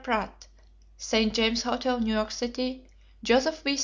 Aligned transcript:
Pratt, 0.03 0.47
St. 0.97 1.31
James 1.31 1.61
Hotel, 1.61 1.99
New 1.99 2.15
York 2.15 2.31
City; 2.31 2.87
Joseph 3.21 3.57
W. 3.57 3.77